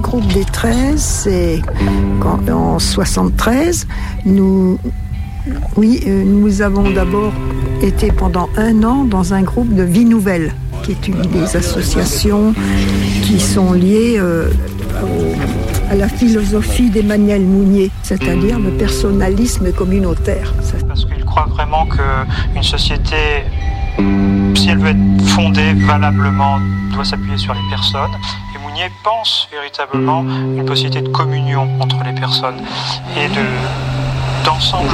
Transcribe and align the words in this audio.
groupe 0.00 0.26
des 0.32 0.44
13, 0.44 1.00
c'est 1.00 1.62
en 2.50 2.78
73, 2.78 3.86
nous, 4.26 4.78
oui, 5.76 6.00
euh, 6.06 6.24
nous 6.24 6.62
avons 6.62 6.90
d'abord 6.90 7.32
été 7.82 8.12
pendant 8.12 8.48
un 8.56 8.82
an 8.82 9.04
dans 9.04 9.34
un 9.34 9.42
groupe 9.42 9.74
de 9.74 9.82
Vie 9.82 10.04
Nouvelle, 10.04 10.54
qui 10.82 10.92
est 10.92 11.08
une 11.08 11.22
des 11.22 11.56
associations 11.56 12.54
qui 13.22 13.40
sont 13.40 13.72
liées 13.72 14.16
euh, 14.18 14.50
à 15.90 15.94
la 15.94 16.08
philosophie 16.08 16.90
d'Emmanuel 16.90 17.42
Mounier, 17.42 17.90
c'est-à-dire 18.02 18.58
le 18.58 18.70
personnalisme 18.70 19.72
communautaire. 19.72 20.54
Parce 20.88 21.04
qu'il 21.04 21.24
croit 21.24 21.46
vraiment 21.50 21.86
qu'une 21.86 22.62
société, 22.62 23.44
si 24.54 24.68
elle 24.68 24.78
veut 24.78 24.90
être 24.90 25.22
fondée 25.26 25.72
valablement, 25.86 26.58
doit 26.92 27.04
s'appuyer 27.04 27.36
sur 27.36 27.54
les 27.54 27.70
personnes. 27.70 28.12
Pense 29.04 29.48
véritablement 29.52 30.22
une 30.22 30.64
possibilité 30.64 31.00
de 31.00 31.08
communion 31.08 31.68
entre 31.80 32.02
les 32.04 32.12
personnes 32.12 32.60
et 33.16 33.28
de 33.28 33.44
d'ensemble 34.44 34.88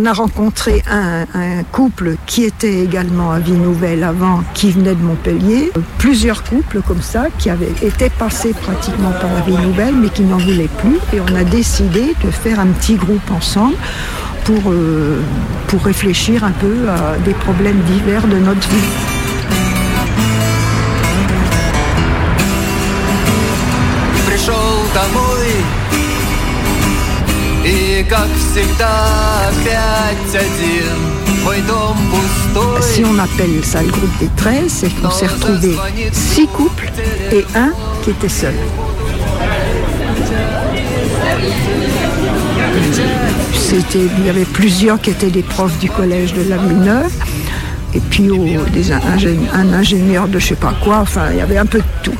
on 0.00 0.04
a 0.04 0.12
rencontré 0.12 0.84
un, 0.88 1.24
couple 1.72 2.14
qui 2.24 2.44
était 2.44 2.84
également 2.84 3.32
à 3.32 3.40
Vie 3.40 3.50
Nouvelle 3.50 4.04
avant, 4.04 4.44
qui 4.54 4.70
venait 4.70 4.94
de 4.94 5.02
Montpellier. 5.02 5.72
Plusieurs 5.98 6.44
couples 6.44 6.82
comme 6.82 7.02
ça 7.02 7.26
qui 7.36 7.50
avaient 7.50 7.74
été 7.82 8.08
passés 8.08 8.52
pratiquement 8.52 9.10
par 9.10 9.32
la 9.34 9.40
Vie 9.40 9.66
Nouvelle 9.66 9.94
mais 9.96 10.08
qui 10.08 10.22
n'en 10.22 10.36
voulaient 10.36 10.70
plus. 10.78 10.98
Et 11.12 11.20
on 11.20 11.34
a 11.34 11.42
décidé 11.42 12.14
de 12.24 12.30
faire 12.30 12.60
un 12.60 12.68
petit 12.68 12.94
groupe 12.94 13.28
ensemble 13.32 13.74
pour, 14.44 14.70
euh, 14.70 15.20
pour 15.66 15.82
réfléchir 15.82 16.44
un 16.44 16.52
peu 16.52 16.88
à 16.88 17.18
des 17.18 17.34
problèmes 17.34 17.80
divers 17.80 18.28
de 18.28 18.36
notre 18.36 18.68
vie. 18.68 18.88
Si 32.80 33.02
on 33.04 33.18
appelle 33.18 33.62
ça 33.62 33.82
le 33.82 33.88
groupe 33.88 34.18
des 34.20 34.30
13, 34.36 34.62
c'est 34.68 34.88
qu'on 35.00 35.10
s'est 35.10 35.26
retrouvé 35.26 35.76
six 36.12 36.46
couples 36.46 36.90
et 37.30 37.44
un 37.54 37.72
qui 38.02 38.10
était 38.10 38.28
seul. 38.30 38.54
C'était, 43.52 44.06
il 44.18 44.26
y 44.26 44.30
avait 44.30 44.46
plusieurs 44.46 44.98
qui 44.98 45.10
étaient 45.10 45.30
des 45.30 45.42
profs 45.42 45.78
du 45.78 45.90
collège 45.90 46.32
de 46.32 46.48
la 46.48 46.56
Neuve 46.56 47.12
et 47.94 48.00
puis 48.00 48.28
des, 48.72 48.92
un 48.92 49.72
ingénieur 49.74 50.26
de 50.26 50.38
je 50.38 50.48
sais 50.48 50.54
pas 50.54 50.74
quoi, 50.82 51.00
enfin 51.00 51.26
il 51.32 51.38
y 51.38 51.42
avait 51.42 51.58
un 51.58 51.66
peu 51.66 51.78
de 51.78 51.84
tout. 52.02 52.16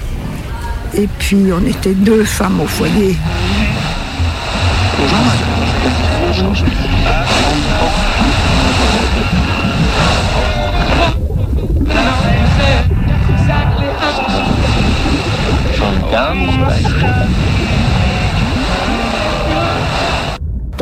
Et 0.95 1.09
puis 1.19 1.39
on 1.53 1.67
était 1.67 1.95
deux 1.95 2.25
femmes 2.25 2.61
au 2.61 2.67
foyer. 2.67 3.17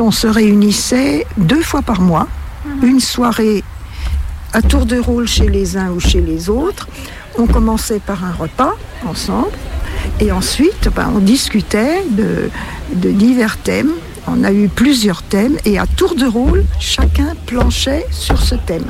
On 0.07 0.11
se 0.11 0.27
réunissait 0.27 1.25
deux 1.35 1.61
fois 1.61 1.81
par 1.81 1.99
mois, 1.99 2.29
une 2.81 3.01
soirée 3.01 3.61
à 4.53 4.61
tour 4.61 4.85
de 4.85 4.97
rôle 4.97 5.27
chez 5.27 5.49
les 5.49 5.75
uns 5.75 5.91
ou 5.91 5.99
chez 5.99 6.21
les 6.21 6.49
autres. 6.49 6.87
On 7.37 7.45
commençait 7.45 7.99
par 7.99 8.23
un 8.23 8.31
repas 8.31 8.75
ensemble 9.05 9.51
et 10.21 10.31
ensuite 10.31 10.89
ben, 10.95 11.11
on 11.13 11.19
discutait 11.19 12.05
de, 12.09 12.49
de 12.93 13.11
divers 13.11 13.57
thèmes 13.57 13.91
on 14.27 14.43
a 14.43 14.51
eu 14.51 14.67
plusieurs 14.67 15.23
thèmes 15.23 15.57
et 15.65 15.79
à 15.79 15.85
tour 15.87 16.15
de 16.15 16.25
rôle, 16.25 16.65
chacun 16.79 17.33
planchait 17.45 18.05
sur 18.11 18.41
ce 18.41 18.55
thème. 18.55 18.85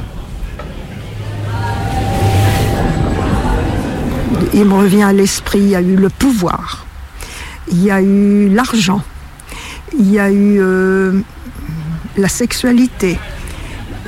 Il 4.54 4.66
me 4.66 4.74
revient 4.74 5.04
à 5.04 5.14
l'esprit, 5.14 5.60
il 5.60 5.70
y 5.70 5.76
a 5.76 5.82
eu 5.82 5.96
le 5.96 6.10
pouvoir, 6.10 6.86
il 7.72 7.84
y 7.84 7.92
a 7.92 8.02
eu 8.02 8.50
l'argent, 8.50 9.02
il 9.98 10.12
y 10.12 10.20
a 10.20 10.32
eu 10.32 10.58
euh, 10.60 11.22
la 12.18 12.28
sexualité, 12.28 13.20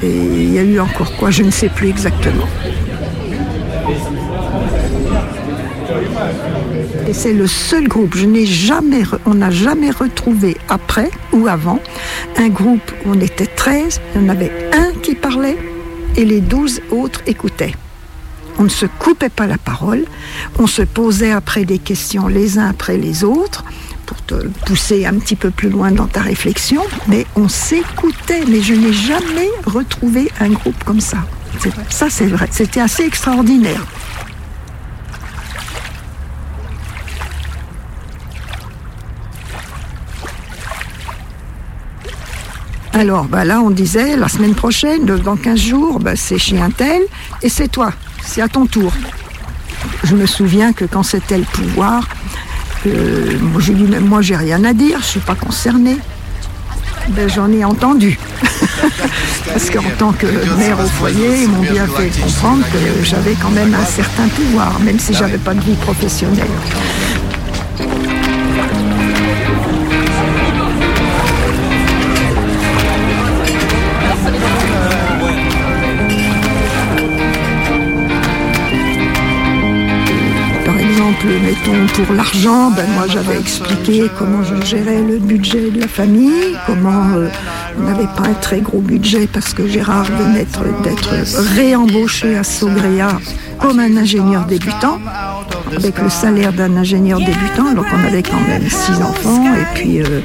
et 0.02 0.10
il 0.10 0.54
y 0.54 0.58
a 0.58 0.64
eu 0.64 0.80
encore 0.80 1.16
quoi, 1.18 1.30
je 1.30 1.44
ne 1.44 1.52
sais 1.52 1.70
plus 1.70 1.90
exactement. 1.90 2.48
Et 7.08 7.14
c'est 7.14 7.34
le 7.34 7.48
seul 7.48 7.88
groupe, 7.88 8.16
je 8.16 8.26
n'ai 8.26 8.46
jamais, 8.46 9.04
on 9.26 9.36
n'a 9.36 9.50
jamais 9.50 9.92
retrouvé 9.92 10.58
après 10.70 11.10
ou 11.34 11.48
avant 11.48 11.80
un 12.38 12.50
groupe 12.50 12.92
où 13.06 13.12
on 13.12 13.20
était 13.20 13.48
13, 13.48 14.00
il 14.16 14.22
y 14.22 14.26
en 14.26 14.30
avait 14.30 14.52
un 14.74 14.92
qui 15.02 15.16
parlait 15.16 15.58
et 16.16 16.26
les 16.26 16.42
12 16.42 16.82
autres 16.92 17.22
écoutaient. 17.26 17.74
On 18.60 18.64
ne 18.64 18.70
se 18.70 18.86
coupait 18.86 19.30
pas 19.30 19.48
la 19.48 19.58
parole, 19.58 20.06
on 20.60 20.68
se 20.68 20.82
posait 20.82 21.32
après 21.32 21.66
des 21.66 21.80
questions 21.80 22.28
les 22.28 22.60
uns 22.60 22.68
après 22.68 22.98
les 22.98 23.24
autres 23.24 23.64
pour 24.06 24.22
te 24.24 24.36
pousser 24.66 25.06
un 25.06 25.14
petit 25.14 25.36
peu 25.36 25.50
plus 25.50 25.70
loin 25.70 25.92
dans 25.92 26.08
ta 26.08 26.22
réflexion, 26.22 26.82
mais 27.08 27.26
on 27.36 27.48
s'écoutait, 27.48 28.44
mais 28.48 28.62
je 28.62 28.74
n'ai 28.74 28.92
jamais 28.92 29.50
retrouvé 29.66 30.30
un 30.40 30.50
groupe 30.50 30.84
comme 30.84 31.00
ça. 31.00 31.20
Ça 31.90 32.08
c'est 32.10 32.26
vrai, 32.26 32.48
c'était 32.52 32.82
assez 32.82 33.04
extraordinaire. 33.04 33.86
Alors 43.00 43.24
bah 43.24 43.46
là, 43.46 43.62
on 43.62 43.70
disait, 43.70 44.18
la 44.18 44.28
semaine 44.28 44.54
prochaine, 44.54 45.06
dans 45.06 45.38
15 45.38 45.58
jours, 45.58 46.00
bah, 46.02 46.18
c'est 46.18 46.38
chez 46.38 46.60
tel, 46.76 47.02
et 47.42 47.48
c'est 47.48 47.70
toi, 47.70 47.94
c'est 48.22 48.42
à 48.42 48.50
ton 48.50 48.66
tour. 48.66 48.92
Je 50.04 50.18
me 50.18 50.26
souviens 50.26 50.74
que 50.74 50.84
quand 50.84 51.04
c'était 51.04 51.38
le 51.38 51.46
pouvoir, 51.46 52.10
euh, 52.88 53.40
moi 53.40 53.62
j'ai 53.62 53.74
dit, 53.74 53.86
moi 54.02 54.22
j'ai 54.22 54.36
rien 54.36 54.66
à 54.66 54.74
dire, 54.74 55.00
je 55.00 55.06
suis 55.06 55.20
pas 55.22 55.36
concernée. 55.36 55.96
Ben, 57.12 57.30
j'en 57.30 57.50
ai 57.54 57.64
entendu. 57.64 58.20
Parce 59.46 59.70
qu'en 59.70 59.90
tant 59.98 60.12
que 60.12 60.28
mère 60.58 60.78
au 60.78 60.86
foyer, 60.86 61.44
ils 61.44 61.50
m'ont 61.50 61.62
bien 61.62 61.88
fait 61.88 62.10
comprendre 62.20 62.66
que 62.70 63.06
j'avais 63.06 63.36
quand 63.42 63.52
même 63.52 63.74
un 63.76 63.86
certain 63.86 64.28
pouvoir, 64.28 64.78
même 64.82 65.00
si 65.00 65.14
j'avais 65.14 65.38
pas 65.38 65.54
de 65.54 65.62
vie 65.62 65.76
professionnelle. 65.76 66.50
Mettons 81.28 82.04
pour 82.04 82.16
l'argent, 82.16 82.72
ben 82.72 82.86
moi 82.94 83.06
j'avais 83.08 83.40
expliqué 83.40 84.04
comment 84.18 84.44
je 84.44 84.66
gérais 84.66 85.02
le 85.02 85.18
budget 85.20 85.70
de 85.72 85.82
la 85.82 85.88
famille, 85.88 86.56
comment 86.66 87.10
euh, 87.16 87.28
on 87.78 87.84
n'avait 87.84 88.08
pas 88.16 88.30
un 88.30 88.34
très 88.34 88.62
gros 88.62 88.80
budget 88.80 89.28
parce 89.32 89.54
que 89.54 89.68
Gérard 89.68 90.06
venait 90.06 90.46
d'être 90.84 91.10
réembauché 91.56 92.38
à 92.38 92.44
Sogréa 92.44 93.20
comme 93.60 93.80
un 93.80 93.98
ingénieur 93.98 94.46
débutant, 94.46 95.00
avec 95.76 96.00
le 96.00 96.10
salaire 96.10 96.54
d'un 96.54 96.78
ingénieur 96.78 97.20
débutant, 97.20 97.74
donc 97.74 97.86
on 97.94 98.08
avait 98.08 98.24
quand 98.24 98.42
même 98.48 98.70
six 98.70 99.02
enfants 99.02 99.44
et 99.56 99.66
puis 99.76 100.02
euh, 100.02 100.22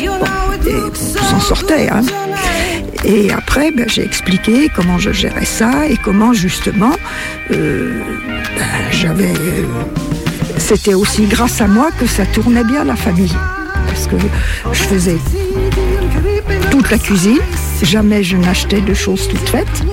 on 0.00 1.24
s'en 1.24 1.40
sortait. 1.40 1.88
Hein. 1.90 2.02
Et 3.04 3.30
après, 3.32 3.70
ben, 3.70 3.88
j'ai 3.88 4.04
expliqué 4.04 4.70
comment 4.74 4.98
je 4.98 5.12
gérais 5.12 5.44
ça 5.44 5.86
et 5.86 5.96
comment 5.96 6.32
justement 6.32 6.96
euh, 7.50 8.00
ben, 8.56 8.64
j'avais 8.90 9.34
c'était 10.58 10.94
aussi 10.94 11.26
grâce 11.26 11.60
à 11.60 11.66
moi 11.66 11.90
que 11.98 12.06
ça 12.06 12.26
tournait 12.26 12.64
bien 12.64 12.84
la 12.84 12.96
famille. 12.96 13.34
Parce 13.86 14.06
que 14.06 14.16
je 14.72 14.82
faisais 14.82 15.18
toute 16.70 16.90
la 16.90 16.98
cuisine, 16.98 17.38
jamais 17.82 18.22
je 18.22 18.36
n'achetais 18.36 18.80
de 18.80 18.94
choses 18.94 19.28
toutes 19.28 19.48
faites. 19.48 19.84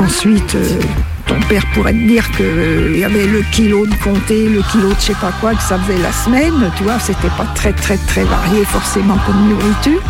Ensuite, 0.00 0.54
euh, 0.54 0.80
ton 1.26 1.40
père 1.48 1.64
pourrait 1.74 1.92
te 1.92 2.06
dire 2.06 2.28
qu'il 2.32 2.44
euh, 2.44 2.98
y 2.98 3.04
avait 3.04 3.26
le 3.26 3.42
kilo 3.52 3.86
de 3.86 3.94
comté, 3.96 4.48
le 4.48 4.62
kilo 4.62 4.88
de 4.88 4.94
je 4.94 5.06
sais 5.06 5.14
pas 5.14 5.32
quoi, 5.40 5.54
que 5.54 5.62
ça 5.62 5.78
faisait 5.78 6.00
la 6.00 6.12
semaine. 6.12 6.70
Tu 6.76 6.82
vois, 6.84 6.98
c'était 6.98 7.28
pas 7.36 7.46
très 7.54 7.72
très 7.72 7.96
très 7.96 8.24
varié 8.24 8.64
forcément 8.64 9.18
comme 9.26 9.48
nourriture. 9.48 10.02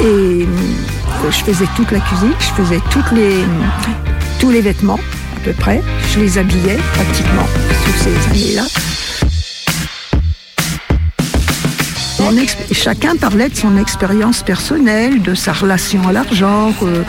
Et 0.00 0.04
euh, 0.04 1.30
je 1.30 1.44
faisais 1.44 1.66
toute 1.76 1.90
la 1.90 2.00
cuisine, 2.00 2.32
je 2.38 2.62
faisais 2.62 2.80
tous 4.40 4.50
les 4.50 4.60
vêtements 4.60 5.00
peu 5.38 5.52
près. 5.52 5.82
Je 6.12 6.20
les 6.20 6.38
habillais 6.38 6.78
pratiquement 6.94 7.46
sous 7.84 8.04
ces 8.04 8.30
années-là. 8.30 8.64
chacun 12.72 13.16
parlait 13.16 13.48
de 13.48 13.56
son 13.56 13.76
expérience 13.76 14.42
personnelle, 14.42 15.22
de 15.22 15.34
sa 15.34 15.52
relation 15.52 16.06
à 16.08 16.12
l'argent. 16.12 16.72
Euh, 16.82 17.04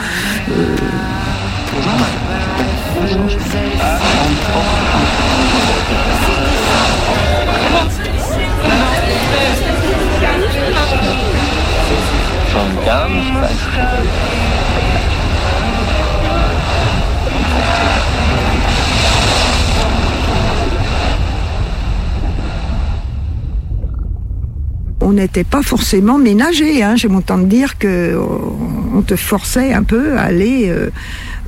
on 25.10 25.14
n'était 25.14 25.44
pas 25.44 25.62
forcément 25.62 26.18
ménagé. 26.18 26.84
Hein. 26.84 26.94
J'ai 26.94 27.08
mon 27.08 27.20
temps 27.20 27.38
de 27.38 27.46
dire 27.46 27.78
qu'on 27.78 27.88
euh, 27.88 29.02
te 29.04 29.16
forçait 29.16 29.72
un 29.72 29.82
peu 29.82 30.16
à 30.16 30.22
aller 30.22 30.68
euh, 30.68 30.90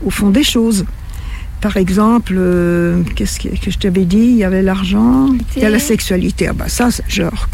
au 0.04 0.10
fond 0.10 0.30
des 0.30 0.42
choses. 0.42 0.84
Par 1.60 1.76
exemple, 1.76 2.34
euh, 2.36 3.02
qu'est-ce 3.14 3.38
que, 3.38 3.70
je 3.70 3.78
t'avais 3.78 4.04
dit? 4.04 4.16
Il 4.16 4.36
y 4.36 4.42
avait 4.42 4.62
l'argent, 4.62 5.28
il 5.56 5.62
y 5.62 5.64
a 5.64 5.70
la 5.70 5.78
sexualité. 5.78 6.48
Ah 6.48 6.54
bah 6.54 6.64
ça, 6.66 6.88
genre, 7.06 7.48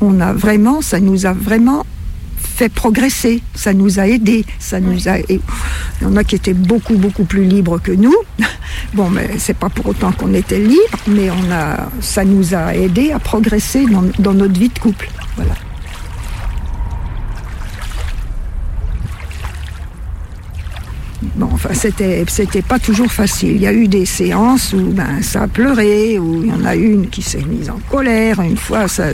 on 0.00 0.20
a 0.20 0.32
vraiment, 0.32 0.82
ça 0.82 0.98
nous 0.98 1.26
a 1.26 1.32
vraiment 1.32 1.86
fait 2.38 2.68
progresser, 2.68 3.40
ça 3.54 3.72
nous 3.72 4.00
a 4.00 4.08
aidés, 4.08 4.44
ça 4.58 4.80
nous 4.80 5.08
a. 5.08 5.18
Il 5.20 5.40
y 6.02 6.04
en 6.06 6.16
a 6.16 6.24
qui 6.24 6.34
étaient 6.34 6.54
beaucoup 6.54 6.96
beaucoup 6.96 7.24
plus 7.24 7.44
libres 7.44 7.78
que 7.78 7.92
nous. 7.92 8.16
Bon, 8.94 9.08
mais 9.08 9.38
c'est 9.38 9.56
pas 9.56 9.70
pour 9.70 9.86
autant 9.86 10.12
qu'on 10.12 10.34
était 10.34 10.58
libres, 10.58 10.98
mais 11.06 11.30
on 11.30 11.50
a, 11.50 11.88
ça 12.00 12.24
nous 12.24 12.54
a 12.54 12.74
aidés 12.74 13.10
à 13.12 13.18
progresser 13.18 13.86
dans, 13.86 14.02
dans 14.18 14.34
notre 14.34 14.58
vie 14.58 14.68
de 14.68 14.78
couple. 14.78 15.08
Voilà. 15.36 15.54
Bon, 21.36 21.48
enfin, 21.52 21.70
c'était, 21.72 22.24
c'était 22.28 22.62
pas 22.62 22.78
toujours 22.78 23.10
facile. 23.10 23.52
Il 23.52 23.62
y 23.62 23.66
a 23.66 23.72
eu 23.72 23.88
des 23.88 24.04
séances 24.04 24.72
où 24.72 24.82
ben, 24.92 25.22
ça 25.22 25.42
a 25.42 25.48
pleuré, 25.48 26.18
où 26.18 26.42
il 26.42 26.50
y 26.50 26.52
en 26.52 26.64
a 26.64 26.74
une 26.74 27.08
qui 27.08 27.22
s'est 27.22 27.42
mise 27.42 27.70
en 27.70 27.78
colère. 27.90 28.40
Une 28.40 28.56
fois, 28.56 28.88
ça, 28.88 29.06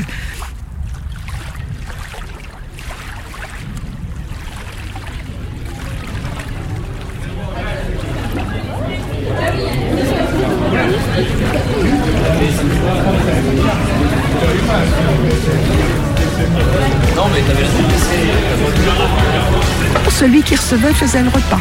Celui 20.28 20.42
qui 20.42 20.56
recevait 20.56 20.92
faisait 20.92 21.22
le 21.22 21.30
repas. 21.30 21.60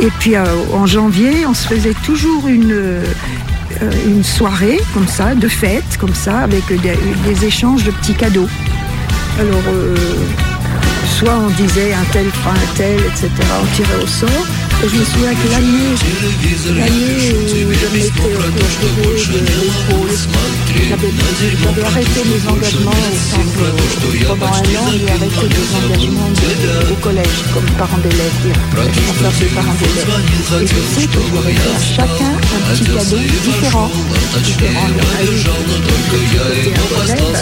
Et 0.00 0.08
puis 0.20 0.36
euh, 0.36 0.44
en 0.72 0.86
janvier, 0.86 1.44
on 1.48 1.52
se 1.52 1.66
faisait 1.66 1.94
toujours 2.04 2.46
une, 2.46 2.70
euh, 2.70 3.02
une 4.06 4.22
soirée 4.22 4.78
comme 4.94 5.08
ça, 5.08 5.34
de 5.34 5.48
fête, 5.48 5.98
comme 5.98 6.14
ça, 6.14 6.38
avec 6.42 6.62
des, 6.68 7.44
échanges 7.44 7.82
de 7.82 7.90
petits 7.90 8.14
cadeaux. 8.14 8.46
Alors, 9.40 9.64
euh, 9.66 9.96
soit 11.18 11.36
on 11.44 11.50
disait 11.60 11.92
un 11.92 12.04
tel 12.12 12.26
fera 12.26 12.52
un 12.52 12.76
tel, 12.76 13.00
etc., 13.00 13.30
on 13.60 13.74
tirait 13.74 14.00
au 14.00 14.06
sort, 14.06 14.46
et 14.84 14.88
je 14.88 14.96
me 14.96 15.04
souviens 15.04 15.34
que 15.34 15.48
l'année, 15.50 15.94
l'année 16.76 17.32
où 17.32 17.48
je 17.48 17.84
m'étais 17.92 18.28
retirée 19.06 19.40
de 19.40 19.54
l'épaule, 19.56 20.12
j'avais 20.88 21.12
arrêté 21.84 22.20
mes 22.24 22.42
engagements 22.50 22.90
au 22.90 23.16
centre 23.16 23.66
pendant 24.28 24.46
un 24.46 24.50
an, 24.50 24.86
j'ai 24.92 25.10
arrêté 25.10 25.44
mes 25.48 25.68
engagements 25.76 26.30
au 26.90 26.96
collège 26.96 27.38
comme 27.54 27.68
parent 27.78 27.98
d'élève, 27.98 28.38
responsable 28.76 29.38
des 29.40 29.46
parents 29.46 29.78
d'élèves. 29.80 30.12
Et 30.60 30.66
je 30.66 30.80
sais 30.94 31.06
que 31.06 31.20
je 31.20 31.32
remettais 31.36 31.74
à 31.74 31.80
chacun 31.80 32.32
un 32.34 32.60
petit 32.74 32.84
cadeau 32.84 33.18
différent. 33.44 33.90
Différent. 34.42 34.88
Il 34.88 34.94
y 34.94 35.00
en 35.00 35.08
a 35.08 35.22
eu 35.24 35.36
qui 35.36 36.60
était 36.60 36.78
un 36.78 36.86
collège, 36.96 37.40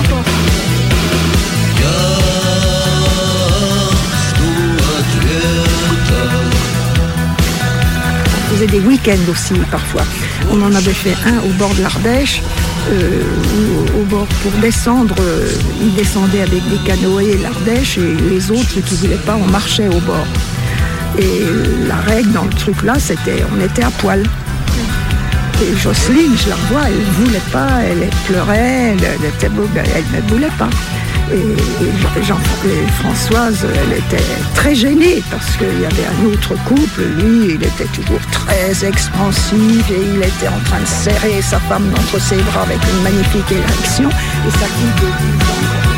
30 0.00 0.30
faisait 8.50 8.66
des 8.66 8.80
week-ends 8.80 9.30
aussi 9.30 9.54
parfois. 9.70 10.02
On 10.50 10.60
en 10.62 10.74
avait 10.74 10.92
fait 10.92 11.14
un 11.26 11.38
au 11.38 11.52
bord 11.58 11.74
de 11.74 11.82
l'Ardèche, 11.82 12.42
euh, 12.90 13.22
au 14.00 14.04
bord 14.04 14.26
pour 14.42 14.52
descendre, 14.60 15.14
euh, 15.20 15.48
ils 15.80 15.94
descendaient 15.94 16.42
avec 16.42 16.62
des 16.68 16.78
canoës 16.84 17.40
l'Ardèche 17.42 17.98
et 17.98 18.14
les 18.30 18.50
autres 18.50 18.80
qui 18.84 18.94
ne 18.94 18.98
voulaient 18.98 19.24
pas, 19.26 19.36
on 19.36 19.46
marchait 19.50 19.88
au 19.88 20.00
bord. 20.00 20.26
Et 21.18 21.42
la 21.86 21.96
règle 21.96 22.32
dans 22.32 22.44
le 22.44 22.50
truc 22.50 22.82
là, 22.82 22.94
c'était 22.98 23.44
on 23.56 23.60
était 23.64 23.84
à 23.84 23.90
poil. 23.90 24.22
Et 25.62 25.76
Jocelyne, 25.76 26.34
je 26.42 26.48
la 26.48 26.56
revois, 26.56 26.82
elle 26.86 26.98
ne 26.98 27.26
voulait 27.26 27.42
pas, 27.52 27.68
elle 27.82 28.08
pleurait, 28.26 28.96
elle, 28.96 30.22
ne 30.24 30.28
voulait 30.28 30.56
pas. 30.58 30.70
Et, 31.32 32.22
Jean, 32.22 32.38
Françoise, 33.00 33.64
elle 33.64 33.98
était 33.98 34.24
très 34.54 34.74
gênée 34.74 35.22
parce 35.30 35.56
qu'il 35.56 35.80
y 35.80 35.86
avait 35.86 36.06
un 36.06 36.26
autre 36.26 36.54
couple. 36.64 37.02
Lui, 37.18 37.54
il 37.54 37.62
était 37.62 37.90
toujours 37.94 38.20
très 38.32 38.84
expansif 38.84 39.90
et 39.90 40.02
il 40.14 40.18
était 40.18 40.48
en 40.48 40.60
train 40.64 40.80
de 40.80 40.86
serrer 40.86 41.40
sa 41.40 41.60
femme 41.60 41.88
entre 41.96 42.20
ses 42.20 42.36
bras 42.36 42.62
avec 42.62 42.78
une 42.92 43.02
magnifique 43.02 43.52
érection. 43.52 44.08
Et 44.08 44.50
sa 44.50 44.66
fille 44.66 45.89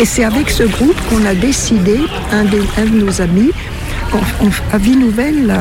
Et 0.00 0.06
c'est 0.06 0.24
avec 0.24 0.48
ce 0.48 0.62
groupe 0.62 0.96
qu'on 1.10 1.26
a 1.26 1.34
décidé, 1.34 1.98
un 2.32 2.44
de, 2.44 2.88
nos 2.90 3.20
amis, 3.20 3.50
à 4.72 4.78
Vie 4.78 4.96
Nouvelle, 4.96 5.54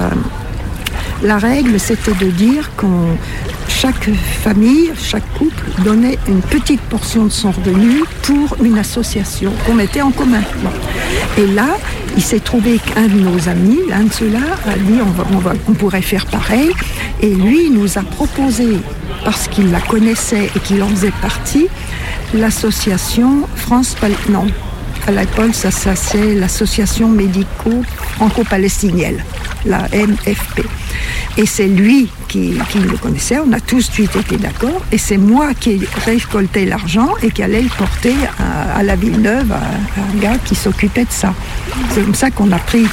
la, 1.21 1.37
règle 1.37 1.77
c'était 1.77 2.13
de 2.13 2.31
dire 2.31 2.71
qu'on 2.77 3.17
chaque 3.67 4.09
famille, 4.41 4.91
chaque 4.97 5.29
couple 5.33 5.65
donnait 5.83 6.17
une 6.29 6.39
petite 6.39 6.79
portion 6.79 7.25
de 7.25 7.29
son 7.29 7.51
revenu 7.51 8.05
pour 8.21 8.55
une 8.63 8.77
association 8.77 9.51
qu'on 9.65 9.73
mettait 9.73 10.01
en 10.01 10.11
commun. 10.11 10.43
Et 11.37 11.45
là, 11.45 11.75
il 12.15 12.23
s'est 12.23 12.39
trouvé 12.39 12.79
qu'un 12.79 13.07
de 13.07 13.19
nos 13.19 13.49
amis, 13.49 13.79
l'un 13.89 14.03
de 14.03 14.13
ceux-là, 14.13 14.39
a 14.65 14.77
dit 14.77 14.99
on, 15.01 15.69
on 15.69 15.73
pourrait 15.73 16.01
faire 16.01 16.25
pareil. 16.25 16.71
Et 17.21 17.35
lui, 17.35 17.65
il 17.65 17.73
nous 17.73 17.97
a 17.97 18.03
proposé, 18.03 18.77
parce 19.23 19.47
qu'il 19.47 19.71
la 19.71 19.79
connaissait 19.81 20.51
et 20.55 20.59
qu'il 20.59 20.83
en 20.83 20.89
faisait 20.89 21.13
partie, 21.21 21.67
l'association 22.33 23.47
France 23.55 23.95
non 24.29 24.47
à 25.07 25.11
l'école 25.11 25.53
ça, 25.53 25.71
c'est 25.71 26.35
l'association 26.35 27.07
médico-franco-palestinienne 27.09 29.23
la 29.65 29.87
MFP 29.89 30.65
et 31.37 31.45
c'est 31.45 31.67
lui 31.67 32.09
qui, 32.27 32.53
le 32.75 32.97
connaissait. 32.97 33.39
On 33.39 33.51
a 33.53 33.59
tous 33.59 33.89
suite 33.91 34.15
été 34.15 34.37
d'accord. 34.37 34.81
Et 34.91 34.97
c'est 34.97 35.17
moi 35.17 35.53
qui 35.53 35.81
récoltais 36.05 36.65
l'argent 36.65 37.13
et 37.21 37.31
qui 37.31 37.43
allait 37.43 37.61
le 37.61 37.69
porter 37.69 38.13
à, 38.75 38.83
la 38.83 38.95
Villeneuve 38.95 39.51
à, 39.51 39.57
un 39.57 40.19
gars 40.19 40.37
qui 40.43 40.55
s'occupait 40.55 41.05
de 41.05 41.11
ça. 41.11 41.33
C'est 41.91 42.01
comme 42.01 42.15
ça 42.15 42.31
qu'on 42.31 42.51
a 42.51 42.59
pris 42.59 42.85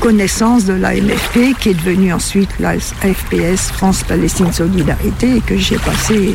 connaissance 0.00 0.64
de 0.64 0.74
la 0.74 0.94
MFP 0.94 1.58
qui 1.58 1.70
est 1.70 1.74
devenue 1.74 2.12
ensuite 2.12 2.50
la 2.60 2.78
FPS 2.78 3.70
France 3.72 4.04
Palestine 4.04 4.52
Solidarité 4.52 5.36
et 5.36 5.40
que 5.40 5.56
j'ai 5.56 5.78
passé 5.78 6.34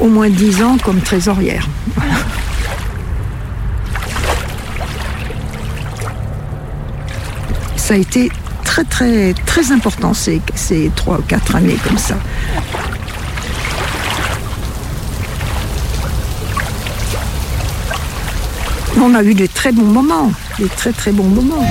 au 0.00 0.06
moins 0.06 0.28
10 0.28 0.62
ans 0.62 0.76
comme 0.82 1.00
trésorière. 1.00 1.68
Ça 7.76 7.94
a 7.94 7.96
été 7.96 8.30
très 8.72 8.84
très 8.84 9.34
très 9.34 9.70
important 9.70 10.14
ces, 10.14 10.40
ces 10.54 10.90
3 10.96 11.18
ou 11.18 11.22
4 11.22 11.56
années 11.56 11.76
comme 11.86 11.98
ça. 11.98 12.16
On 18.98 19.14
a 19.14 19.22
eu 19.22 19.34
de 19.34 19.44
très 19.44 19.72
bons 19.72 19.84
moments, 19.84 20.32
des 20.58 20.68
très 20.68 20.92
très 20.92 21.12
bons 21.12 21.28
moments. 21.28 21.66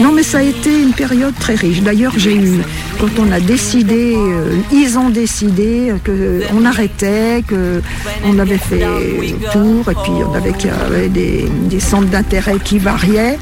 Non, 0.00 0.12
mais 0.12 0.22
ça 0.22 0.38
a 0.38 0.42
été 0.42 0.70
une 0.80 0.92
période 0.92 1.34
très 1.40 1.56
riche. 1.56 1.82
D'ailleurs, 1.82 2.12
j'ai 2.16 2.36
eu, 2.36 2.60
quand 3.00 3.08
on 3.18 3.32
a 3.32 3.40
décidé, 3.40 4.14
euh, 4.16 4.54
ils 4.70 4.96
ont 4.96 5.10
décidé 5.10 5.92
qu'on 6.06 6.64
arrêtait, 6.64 7.42
qu'on 7.48 8.38
avait 8.38 8.58
fait 8.58 8.86
le 8.86 9.50
tour, 9.50 9.90
et 9.90 9.94
puis 9.94 10.12
on 10.24 10.32
avait, 10.32 10.54
avait 10.86 11.08
des, 11.08 11.80
centres 11.80 12.06
d'intérêt 12.06 12.58
qui 12.62 12.78
variaient. 12.78 13.38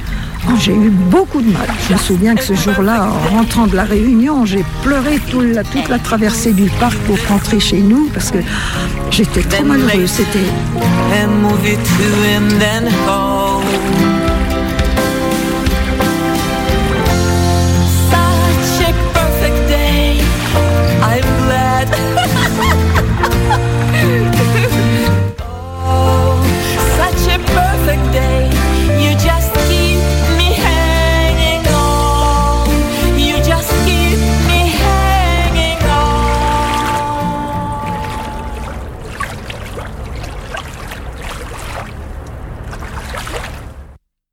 Oh, 0.49 0.53
j'ai 0.59 0.73
eu 0.73 0.89
beaucoup 0.89 1.43
de 1.43 1.51
mal. 1.51 1.69
Je 1.87 1.93
me 1.93 1.99
souviens 1.99 2.35
que 2.35 2.43
ce 2.43 2.55
jour-là, 2.55 3.11
en 3.11 3.37
rentrant 3.37 3.67
de 3.67 3.77
la 3.77 3.85
réunion, 3.85 4.47
j'ai 4.47 4.65
pleuré 4.83 5.19
toute 5.31 5.55
la, 5.55 5.65
toute 5.65 5.89
la 5.91 5.99
traversée 5.99 6.53
du 6.53 6.71
parc 6.81 6.97
pour 7.01 7.19
rentrer 7.29 7.61
chez 7.61 7.81
nous 7.81 8.09
parce 8.15 8.31
que 8.31 8.39
j'étais 9.11 9.43
trop 9.43 9.65
malheureuse. 9.65 10.09
C'était. 10.09 10.39